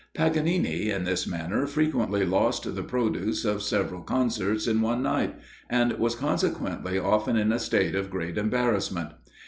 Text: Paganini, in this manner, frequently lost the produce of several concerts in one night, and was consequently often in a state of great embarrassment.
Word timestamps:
Paganini, 0.15 0.89
in 0.89 1.03
this 1.03 1.27
manner, 1.27 1.67
frequently 1.67 2.25
lost 2.25 2.73
the 2.73 2.81
produce 2.81 3.45
of 3.45 3.61
several 3.61 4.01
concerts 4.01 4.65
in 4.65 4.81
one 4.81 5.03
night, 5.03 5.35
and 5.69 5.93
was 5.99 6.15
consequently 6.15 6.97
often 6.97 7.35
in 7.37 7.51
a 7.51 7.59
state 7.59 7.93
of 7.93 8.09
great 8.09 8.35
embarrassment. 8.35 9.11